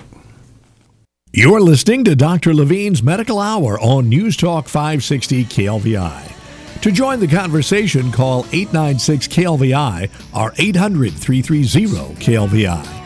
[1.32, 2.54] You're listening to Dr.
[2.54, 6.82] Levine's Medical Hour on News Talk 560 KLVI.
[6.82, 13.05] To join the conversation, call 896 KLVI or 800 330 KLVI.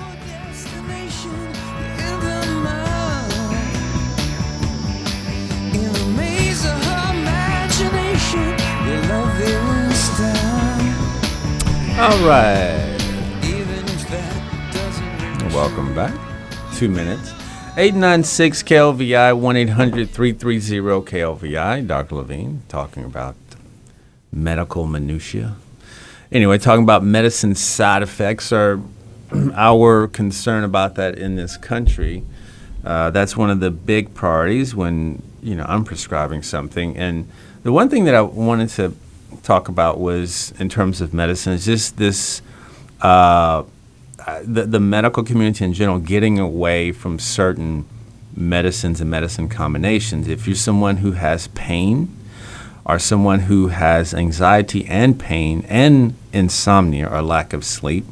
[12.01, 12.95] All right.
[15.51, 16.17] Welcome back.
[16.73, 17.33] Two minutes.
[17.75, 21.85] 896 KLVI, 1 800 330 KLVI.
[21.85, 22.15] Dr.
[22.15, 23.35] Levine talking about
[24.31, 25.57] medical minutiae.
[26.31, 28.81] Anyway, talking about medicine side effects or
[29.53, 32.23] our concern about that in this country.
[32.85, 36.95] Uh, that's one of the big priorities when you know I'm prescribing something.
[36.95, 37.29] And
[37.63, 38.93] the one thing that I wanted to
[39.43, 42.41] talk about was in terms of medicine is just this
[43.01, 43.63] uh,
[44.43, 47.85] the, the medical community in general getting away from certain
[48.35, 50.27] medicines and medicine combinations.
[50.27, 52.15] If you're someone who has pain
[52.85, 58.05] or someone who has anxiety and pain and insomnia or lack of sleep,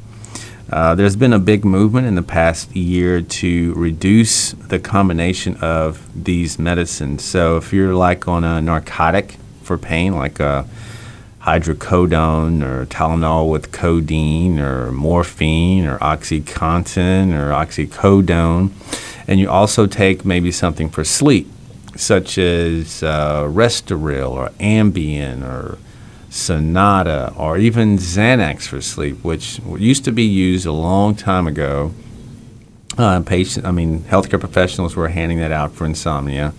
[0.70, 6.06] uh, there's been a big movement in the past year to reduce the combination of
[6.26, 7.24] these medicines.
[7.24, 10.66] So if you're like on a narcotic for pain, like a
[11.48, 18.72] hydrocodone or Tylenol with codeine or morphine or OxyContin or oxycodone.
[19.30, 21.50] And you also take maybe something for sleep,
[21.96, 25.78] such as uh, Restoril or Ambien or
[26.30, 31.94] Sonata or even Xanax for sleep, which used to be used a long time ago.
[32.98, 36.54] Uh, patient, I mean, healthcare professionals were handing that out for insomnia,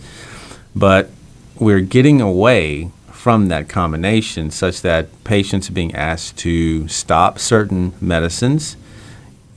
[0.74, 1.10] but
[1.58, 2.90] we're getting away
[3.28, 8.74] from that combination, such that patients are being asked to stop certain medicines,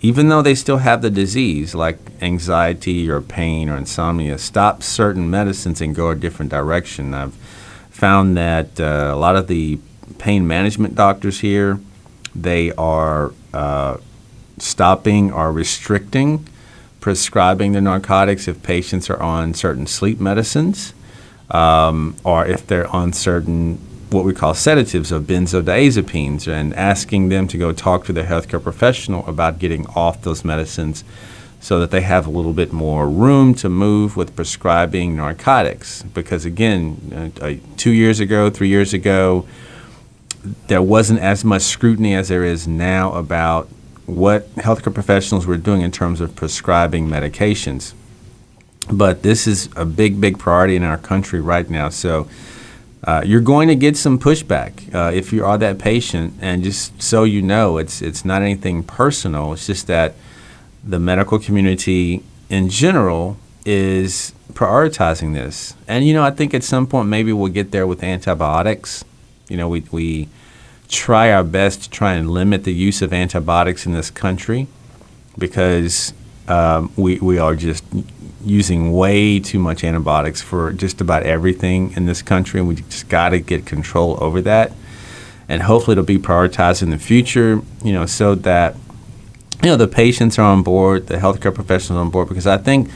[0.02, 5.30] even though they still have the disease, like anxiety or pain or insomnia, stop certain
[5.30, 7.14] medicines and go a different direction.
[7.14, 7.34] I've
[7.90, 9.80] found that uh, a lot of the
[10.18, 11.80] pain management doctors here,
[12.36, 13.96] they are uh,
[14.58, 16.46] stopping or restricting
[17.00, 20.94] prescribing the narcotics if patients are on certain sleep medicines
[21.52, 23.78] um, or if they're on certain
[24.10, 28.62] what we call sedatives of benzodiazepines and asking them to go talk to their healthcare
[28.62, 31.06] professional about getting off those medicines
[31.62, 36.02] so that they have a little bit more room to move with prescribing narcotics.
[36.04, 39.46] Because again, uh, uh, two years ago, three years ago,
[40.68, 43.70] there wasn't as much scrutiny as there is now about
[44.08, 47.94] what healthcare professionals were doing in terms of prescribing medications.
[48.90, 51.90] But this is a big, big priority in our country right now.
[51.90, 52.28] So
[53.04, 56.34] uh, you're going to get some pushback uh, if you are that patient.
[56.42, 59.54] And just so you know, it's it's not anything personal.
[59.54, 60.16] It's just that
[60.84, 65.76] the medical community in general is prioritizing this.
[65.88, 69.04] And you know, I think at some point maybe we'll get there with antibiotics.
[69.48, 70.30] You know, we we
[70.88, 74.68] try our best to try and limit the use of antibiotics in this country
[75.38, 76.14] because
[76.48, 77.84] um, we we are just
[78.44, 83.10] using way too much antibiotics for just about everything in this country, and we just
[83.10, 84.72] got to get control over that.
[85.50, 88.76] And hopefully, it'll be prioritized in the future, you know, so that
[89.62, 92.90] you know the patients are on board, the healthcare professionals on board, because I think,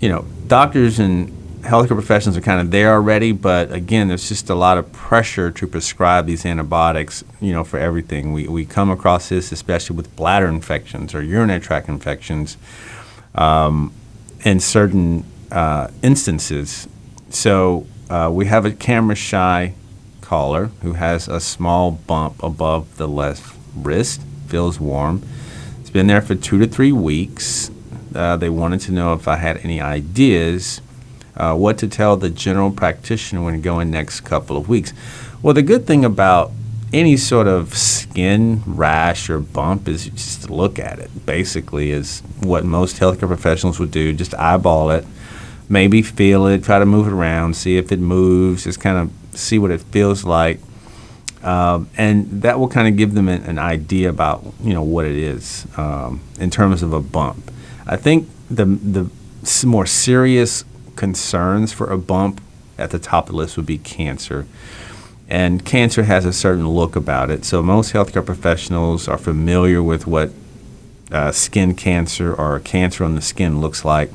[0.00, 1.32] you know, doctors and
[1.66, 5.50] healthcare professionals are kind of there already, but again, there's just a lot of pressure
[5.50, 8.32] to prescribe these antibiotics, you know, for everything.
[8.32, 12.56] We, we come across this, especially with bladder infections or urinary tract infections.
[13.34, 13.92] Um,
[14.46, 16.86] in certain uh, instances.
[17.30, 19.74] So uh, we have a camera shy
[20.20, 25.24] caller who has a small bump above the left wrist, feels warm.
[25.80, 27.72] It's been there for two to three weeks.
[28.14, 30.80] Uh, they wanted to know if I had any ideas
[31.36, 34.92] uh, what to tell the general practitioner when going next couple of weeks.
[35.42, 36.52] Well, the good thing about
[36.92, 41.26] any sort of skin rash or bump is just look at it.
[41.26, 44.12] Basically, is what most healthcare professionals would do.
[44.12, 45.04] Just eyeball it,
[45.68, 49.38] maybe feel it, try to move it around, see if it moves, just kind of
[49.38, 50.60] see what it feels like,
[51.42, 55.04] um, and that will kind of give them an, an, idea about you know what
[55.04, 57.50] it is um, in terms of a bump.
[57.86, 59.10] I think the the
[59.64, 62.40] more serious concerns for a bump
[62.78, 64.46] at the top of the list would be cancer
[65.28, 67.44] and cancer has a certain look about it.
[67.44, 70.30] So most healthcare professionals are familiar with what
[71.10, 74.10] uh, skin cancer or cancer on the skin looks like,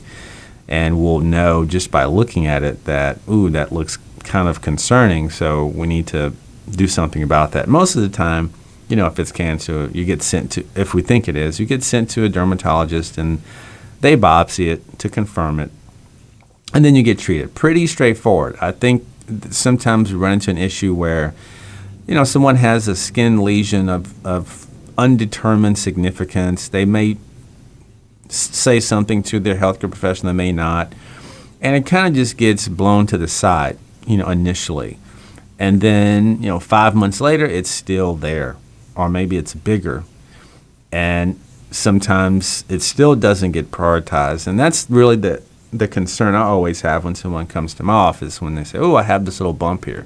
[0.67, 5.29] and will know just by looking at it that ooh, that looks kind of concerning.
[5.29, 6.33] So we need to
[6.69, 7.67] do something about that.
[7.67, 8.53] Most of the time,
[8.87, 10.65] you know, if it's cancer, you get sent to.
[10.75, 13.41] If we think it is, you get sent to a dermatologist, and
[14.01, 15.71] they biopsy it to confirm it,
[16.73, 17.55] and then you get treated.
[17.55, 18.57] Pretty straightforward.
[18.61, 19.05] I think
[19.49, 21.33] sometimes we run into an issue where
[22.07, 24.67] you know, someone has a skin lesion of, of
[24.97, 26.67] undetermined significance.
[26.67, 27.17] They may
[28.27, 30.93] say something to their healthcare professional, they may not.
[31.61, 34.97] And it kind of just gets blown to the side, you know, initially.
[35.59, 38.57] And then, you know, five months later, it's still there.
[38.95, 40.03] Or maybe it's bigger.
[40.91, 44.47] And sometimes it still doesn't get prioritized.
[44.47, 48.41] And that's really the, the concern I always have when someone comes to my office
[48.41, 50.05] when they say, oh, I have this little bump here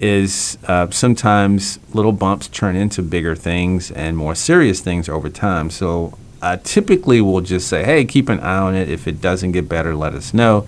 [0.00, 5.68] is uh, sometimes little bumps turn into bigger things and more serious things over time.
[5.68, 8.88] So I typically will just say, hey, keep an eye on it.
[8.88, 10.66] If it doesn't get better, let us know.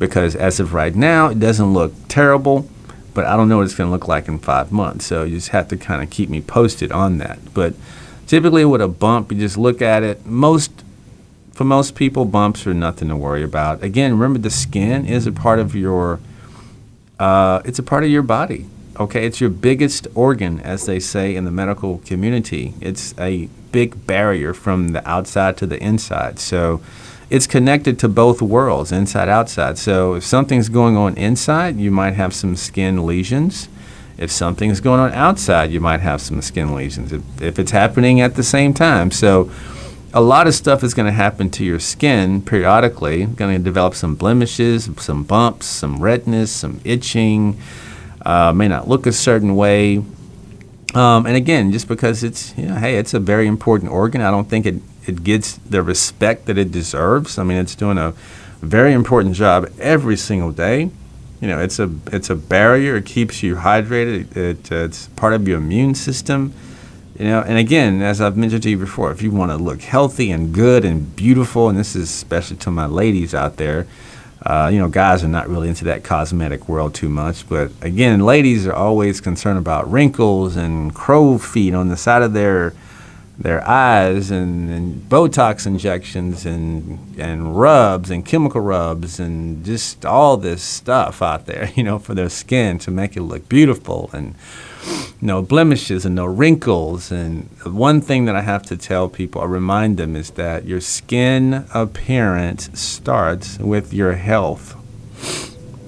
[0.00, 2.68] Because as of right now, it doesn't look terrible,
[3.14, 5.06] but I don't know what it's going to look like in five months.
[5.06, 7.38] So you just have to kind of keep me posted on that.
[7.54, 7.74] But
[8.26, 10.26] typically, with a bump, you just look at it.
[10.26, 10.72] Most
[11.58, 13.82] for most people, bumps are nothing to worry about.
[13.82, 16.20] Again, remember the skin is a part of your
[17.18, 18.66] uh, it's a part of your body.
[18.96, 22.74] Okay, it's your biggest organ, as they say in the medical community.
[22.80, 26.38] It's a big barrier from the outside to the inside.
[26.38, 26.80] So
[27.28, 29.78] it's connected to both worlds, inside outside.
[29.78, 33.68] So if something's going on inside, you might have some skin lesions.
[34.16, 37.12] If something's going on outside, you might have some skin lesions.
[37.12, 39.50] If, if it's happening at the same time, so
[40.14, 43.26] a lot of stuff is going to happen to your skin periodically.
[43.26, 47.60] Going to develop some blemishes, some bumps, some redness, some itching.
[48.24, 49.98] Uh, may not look a certain way.
[50.94, 54.30] Um, and again, just because it's, you know, hey, it's a very important organ, I
[54.30, 57.38] don't think it, it gets the respect that it deserves.
[57.38, 58.14] I mean, it's doing a
[58.62, 60.90] very important job every single day.
[61.40, 62.96] You know, it's a it's a barrier.
[62.96, 64.36] It keeps you hydrated.
[64.36, 66.52] It, uh, it's part of your immune system.
[67.18, 69.82] You know, and again, as I've mentioned to you before, if you want to look
[69.82, 73.88] healthy and good and beautiful, and this is especially to my ladies out there,
[74.46, 77.48] uh, you know, guys are not really into that cosmetic world too much.
[77.48, 82.34] But again, ladies are always concerned about wrinkles and crow feet on the side of
[82.34, 82.72] their
[83.38, 90.36] their eyes and, and Botox injections and and rubs and chemical rubs and just all
[90.36, 94.34] this stuff out there, you know, for their skin to make it look beautiful and
[95.20, 97.12] no blemishes and no wrinkles.
[97.12, 100.80] And one thing that I have to tell people, I remind them, is that your
[100.80, 104.74] skin appearance starts with your health.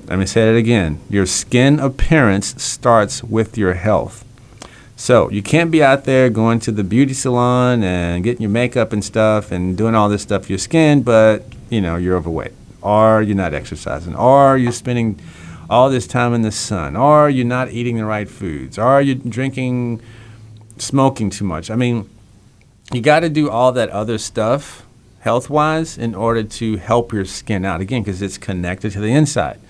[0.09, 1.01] Let me say it again.
[1.09, 4.25] Your skin appearance starts with your health.
[5.01, 8.93] So you can't be out there going to the beauty salon and getting your makeup
[8.93, 12.53] and stuff and doing all this stuff for your skin, but you know you're overweight,
[12.83, 15.19] or you're not exercising, or you're spending
[15.71, 19.15] all this time in the sun, or you're not eating the right foods, or you're
[19.15, 20.03] drinking,
[20.77, 21.71] smoking too much.
[21.71, 22.07] I mean,
[22.93, 24.85] you got to do all that other stuff
[25.21, 27.81] health wise in order to help your skin out.
[27.81, 29.61] Again because it's connected to the inside.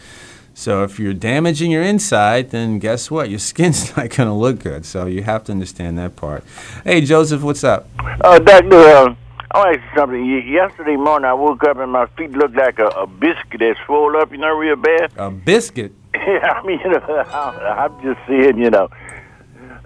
[0.61, 3.31] So if you're damaging your inside, then guess what?
[3.31, 4.85] Your skin's not going to look good.
[4.85, 6.45] So you have to understand that part.
[6.85, 7.89] Hey, Joseph, what's up?
[8.21, 9.15] Uh, Doctor, uh,
[9.53, 10.49] I want to ask you something.
[10.53, 14.17] Yesterday morning, I woke up and my feet looked like a, a biscuit that swelled
[14.17, 15.13] up, you know, real bad.
[15.17, 15.95] A biscuit?
[16.15, 18.91] yeah, I mean, you know, I'm just saying, you know.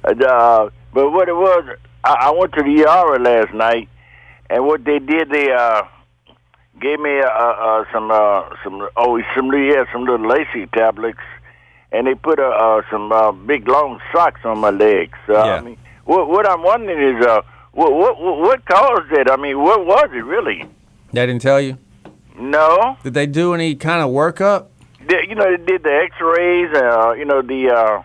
[0.03, 3.89] Uh, but what it was, I, I went to the ER last night,
[4.51, 5.85] and what they did, they uh,
[6.81, 11.19] gave me uh, uh, some uh, some oh some yeah some little Lasix tablets,
[11.93, 15.19] and they put uh, uh, some uh, big long socks on my legs.
[15.29, 19.31] Uh, I mean, what what I'm wondering is uh, what what what caused it?
[19.31, 20.65] I mean, what was it really?
[21.13, 21.79] They didn't tell you?
[22.37, 24.67] No, Did they do any kind of workup?
[25.07, 26.75] they, you know they did the X-rays.
[26.75, 28.03] Uh, you know the uh,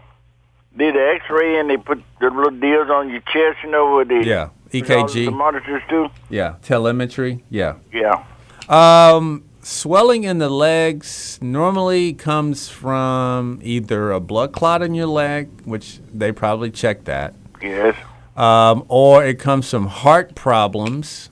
[0.78, 3.58] did the X-ray and they put the little deals on your chest.
[3.64, 4.50] You know where they Yeah.
[4.72, 5.26] EKG.
[5.26, 6.10] the monitors too.
[6.30, 6.58] Yeah.
[6.62, 7.44] Telemetry?
[7.50, 7.78] Yeah.
[7.92, 8.24] Yeah.
[8.70, 15.50] Um, swelling in the legs normally comes from either a blood clot in your leg,
[15.66, 17.96] which they probably check that, Yes.
[18.38, 21.30] um, or it comes from heart problems.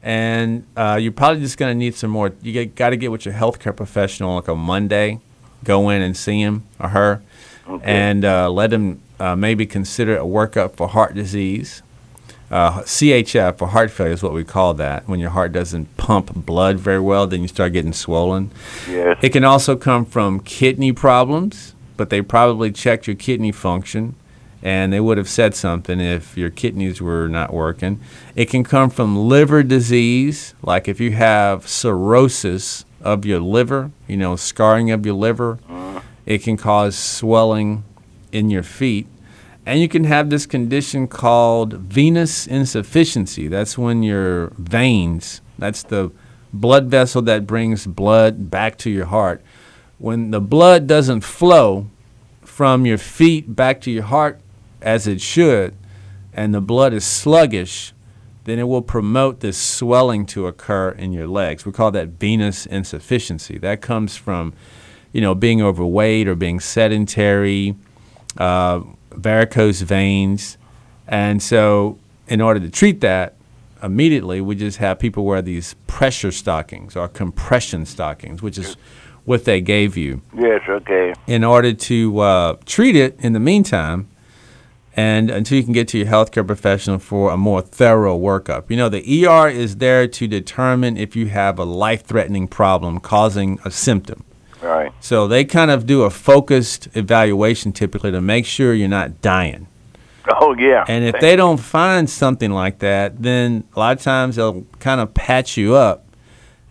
[0.00, 2.32] And uh, you're probably just going to need some more.
[2.40, 5.18] You got to get with your healthcare professional like a Monday.
[5.64, 7.22] Go in and see him or her,
[7.82, 11.82] and uh, let him uh, maybe consider a workup for heart disease.
[12.50, 15.06] Uh, CHF or heart failure is what we call that.
[15.06, 18.50] When your heart doesn't pump blood very well, then you start getting swollen.
[18.88, 19.18] Yes.
[19.22, 24.14] It can also come from kidney problems, but they probably checked your kidney function
[24.62, 28.00] and they would have said something if your kidneys were not working.
[28.34, 34.16] It can come from liver disease, like if you have cirrhosis of your liver, you
[34.16, 35.58] know, scarring of your liver.
[36.26, 37.84] It can cause swelling
[38.32, 39.06] in your feet.
[39.68, 43.48] And you can have this condition called venous insufficiency.
[43.48, 46.10] That's when your veins, that's the
[46.54, 49.42] blood vessel that brings blood back to your heart.
[49.98, 51.90] When the blood doesn't flow
[52.40, 54.40] from your feet back to your heart
[54.80, 55.76] as it should,
[56.32, 57.92] and the blood is sluggish,
[58.44, 61.66] then it will promote this swelling to occur in your legs.
[61.66, 63.58] We call that venous insufficiency.
[63.58, 64.54] That comes from,
[65.12, 67.76] you know, being overweight or being sedentary,
[68.38, 68.80] uh,
[69.18, 70.56] varicose veins,
[71.06, 71.98] and so
[72.28, 73.34] in order to treat that
[73.82, 78.76] immediately, we just have people wear these pressure stockings or compression stockings, which is
[79.24, 81.12] what they gave you Yes, okay.
[81.26, 84.08] in order to uh, treat it in the meantime
[84.96, 88.68] and until you can get to your healthcare professional for a more thorough workup.
[88.68, 92.98] You know, the ER is there to determine if you have a life threatening problem
[92.98, 94.24] causing a symptom.
[94.62, 94.92] Right.
[95.00, 99.68] So they kind of do a focused evaluation typically to make sure you're not dying.
[100.40, 100.84] Oh yeah.
[100.88, 105.00] And if they don't find something like that, then a lot of times they'll kind
[105.00, 106.04] of patch you up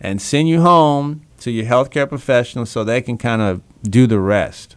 [0.00, 4.20] and send you home to your healthcare professional so they can kind of do the
[4.20, 4.76] rest.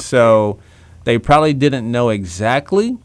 [0.00, 0.58] So
[1.04, 2.98] they probably didn't know exactly,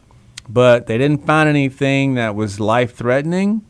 [0.47, 3.61] but they didn't find anything that was life threatening.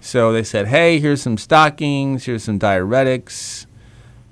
[0.00, 3.66] So they said, hey, here's some stockings, here's some diuretics.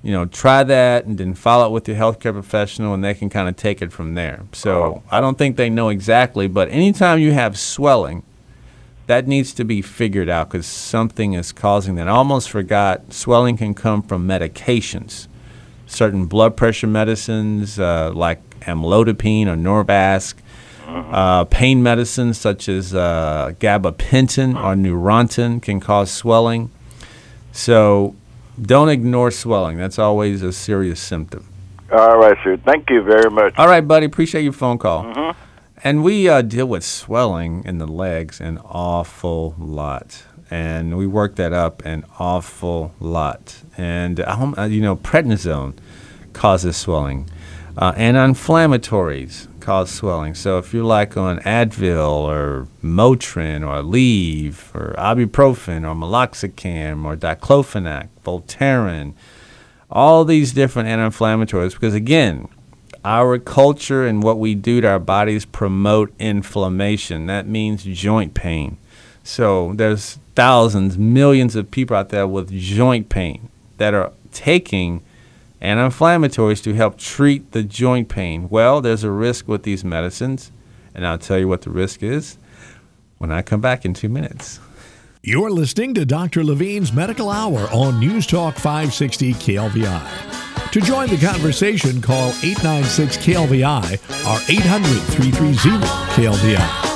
[0.03, 3.31] You know, try that and then follow it with your healthcare professional, and they can
[3.31, 4.43] kind of take it from there.
[4.53, 8.25] So I don't think they know exactly, but anytime you have swelling,
[9.07, 12.09] that needs to be figured out because something is causing that.
[12.09, 15.29] I almost forgot swelling can come from medications,
[15.87, 20.35] certain blood pressure medicines uh, like amlodipine or Norvasc,
[20.87, 26.71] uh, pain medicines such as uh, gabapentin or Neurontin can cause swelling.
[27.53, 28.15] So
[28.63, 29.77] don't ignore swelling.
[29.77, 31.49] That's always a serious symptom.
[31.91, 32.57] All right, sir.
[32.57, 33.55] Thank you very much.
[33.59, 34.07] All right, buddy.
[34.07, 35.35] Appreciate your phone call.
[35.85, 40.25] And we uh, deal with swelling in the legs an awful lot.
[40.51, 43.63] And we work that up an awful lot.
[43.77, 45.75] And, um, uh, you know, prednisone
[46.33, 47.29] causes swelling.
[47.77, 50.35] Uh, anti-inflammatories cause swelling.
[50.35, 57.17] So if you're like on Advil or Motrin or Aleve or ibuprofen or meloxicam or
[57.17, 59.15] diclofenac, Voltaren,
[59.91, 62.49] all these different anti-inflammatories, because again,
[63.05, 67.27] our culture and what we do to our bodies promote inflammation.
[67.27, 68.79] That means joint pain.
[69.25, 73.49] So there's thousands, millions of people out there with joint pain
[73.79, 75.03] that are taking
[75.63, 78.49] anti-inflammatories to help treat the joint pain.
[78.51, 80.51] Well, there's a risk with these medicines,
[80.95, 82.37] and I'll tell you what the risk is
[83.19, 84.59] when I come back in two minutes.
[85.23, 86.43] You're listening to Dr.
[86.43, 90.71] Levine's Medical Hour on News Talk 560 KLVI.
[90.73, 93.93] To join the conversation, call 896 KLVI
[94.27, 95.87] or 800 330
[96.17, 96.93] KLVI.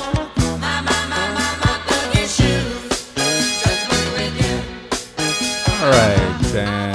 [5.79, 6.86] All right, and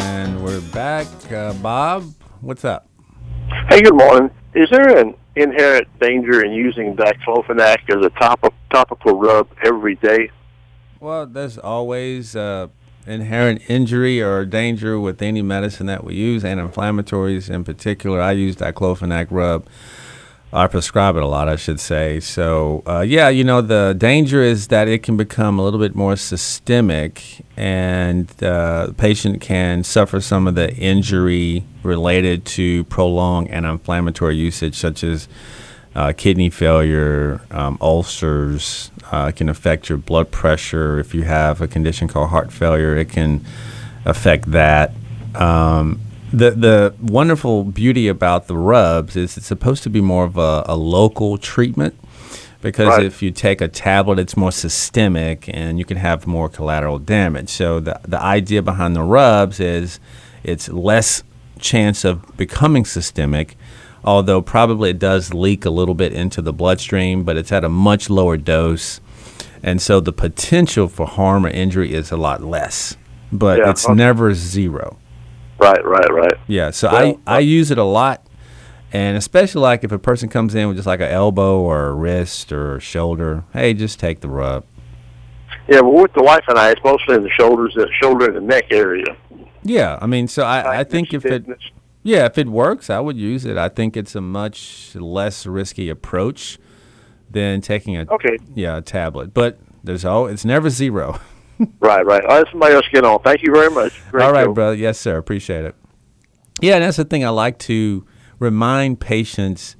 [0.73, 1.07] back.
[1.31, 2.05] Uh, Bob,
[2.41, 2.89] what's up?
[3.69, 4.31] Hey, good morning.
[4.55, 10.31] Is there an inherent danger in using diclofenac as a top- topical rub every day?
[10.99, 12.69] Well, there's always uh,
[13.07, 18.21] inherent injury or danger with any medicine that we use, and inflammatories in particular.
[18.21, 19.67] I use diclofenac rub.
[20.55, 22.21] I prescribe it a lot, I should say.
[22.21, 25.95] So, uh, yeah, you know, the danger is that it can become a little bit
[25.95, 33.49] more systemic, and uh, the patient can suffer some of the injury related to prolonged
[33.49, 35.27] anti-inflammatory usage, such as
[35.95, 38.91] uh, kidney failure, um, ulcers.
[39.11, 40.99] Uh, can affect your blood pressure.
[40.99, 43.45] If you have a condition called heart failure, it can
[44.07, 44.93] affect that.
[45.35, 46.01] Um,
[46.33, 50.65] the the wonderful beauty about the rubs is it's supposed to be more of a,
[50.67, 51.95] a local treatment
[52.61, 53.05] because Right.
[53.05, 57.49] if you take a tablet, it's more systemic and you can have more collateral damage.
[57.51, 60.01] So the the idea behind the rubs is
[60.45, 61.23] it's less
[61.59, 63.57] chance of becoming systemic,
[64.05, 67.69] although probably it does leak a little bit into the bloodstream, but it's at a
[67.69, 69.01] much lower dose.
[69.63, 72.97] And so the potential for harm or injury is a lot less,
[73.31, 73.95] but Yeah, it's okay.
[73.95, 74.97] never zero.
[75.63, 76.33] Right, right, right.
[76.49, 78.27] Yeah, so Well, I, I use it a lot,
[78.93, 81.95] and especially like if a person comes in with just like an elbow or a
[81.95, 84.65] wrist or a shoulder, hey, just take the rub.
[85.69, 88.37] Yeah, but with the wife and I, it's mostly in the shoulders, the shoulder and
[88.37, 89.17] the neck area.
[89.63, 91.47] Yeah, I mean, so I, I think if it,
[92.03, 93.57] yeah, if it works, I would use it.
[93.57, 96.59] I think it's a much less risky approach
[97.31, 98.37] than taking a Okay.
[98.55, 101.21] yeah a tablet, but there's all it's never zero.
[101.81, 102.25] Right, right.
[102.29, 103.21] I'll let somebody else get on.
[103.23, 103.93] Thank you very much.
[104.11, 104.53] Great All right, show.
[104.53, 104.75] brother.
[104.75, 105.17] Yes, sir.
[105.17, 105.77] Appreciate it.
[106.61, 108.05] Yeah, and that's the thing I like to
[108.39, 109.77] remind patients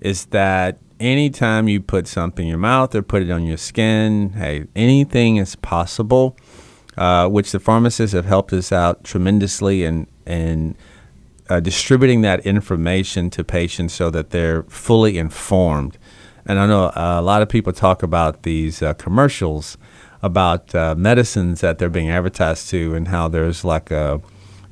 [0.00, 4.30] is that anytime you put something in your mouth or put it on your skin,
[4.30, 6.36] hey, anything is possible.
[6.96, 10.74] Uh, which the pharmacists have helped us out tremendously in in
[11.50, 15.98] uh, distributing that information to patients so that they're fully informed.
[16.46, 19.76] And I know uh, a lot of people talk about these uh, commercials
[20.22, 24.20] about uh, medicines that they're being advertised to, and how there's like a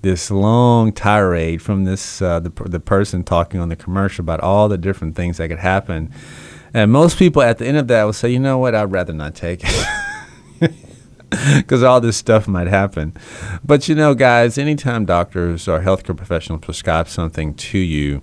[0.02, 4.68] this long tirade from this uh, the the person talking on the commercial about all
[4.68, 6.12] the different things that could happen.
[6.74, 9.12] And most people at the end of that will say, you know what, I'd rather
[9.12, 9.86] not take it.
[11.56, 13.12] Because all this stuff might happen.
[13.64, 18.22] But you know, guys, anytime doctors or healthcare professionals prescribe something to you,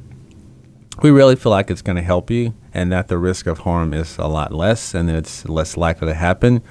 [1.01, 3.93] we really feel like it's going to help you and that the risk of harm
[3.93, 6.61] is a lot less and it's less likely to happen.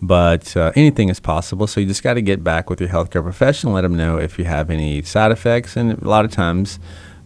[0.00, 1.66] But uh, anything is possible.
[1.66, 4.38] So you just got to get back with your healthcare professional, let them know if
[4.38, 5.76] you have any side effects.
[5.76, 6.78] And a lot of times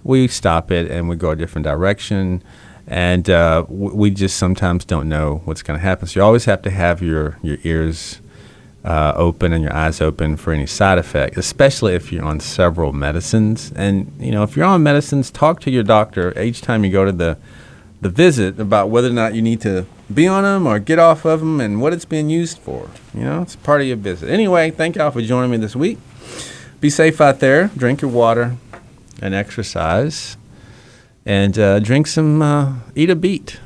[0.05, 2.43] we stop it and we go a different direction
[2.87, 6.09] and uh, we just sometimes don't know what's going to happen.
[6.09, 8.21] So you always have to have your your ears
[8.85, 12.93] uh, open and your eyes open for any side effect, especially if you're on several
[12.93, 13.73] medicines.
[13.77, 17.05] And you know, if you're on medicines, talk to your doctor each time you go
[17.05, 17.39] to the
[18.01, 21.25] the visit about whether or not you need to be on them or get off
[21.25, 22.89] of them and what it's being used for.
[23.15, 24.31] You know, it's part of your business.
[24.31, 25.99] Anyway, thank y'all for joining me this week.
[26.81, 27.69] Be safe out there.
[27.77, 28.57] Drink your water
[29.21, 30.37] and exercise
[31.25, 33.61] and uh, drink some, uh, eat a beet.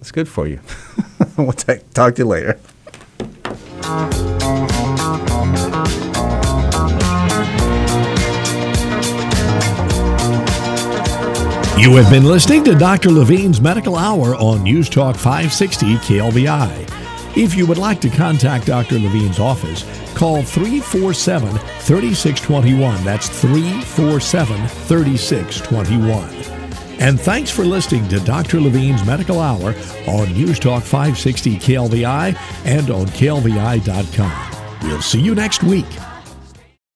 [0.00, 0.60] It's good for you.
[1.36, 2.58] we'll t- talk to you later.
[11.78, 13.08] You have been listening to Dr.
[13.08, 17.36] Levine's Medical Hour on News Talk 560 KLVI.
[17.36, 18.98] If you would like to contact Dr.
[18.98, 23.04] Levine's office, call 347 3621.
[23.04, 26.28] That's 347 3621.
[26.98, 28.60] And thanks for listening to Dr.
[28.60, 29.72] Levine's Medical Hour
[30.08, 34.48] on News Talk 560 KLVI and on KLVI.com.
[34.82, 35.86] We'll see you next week.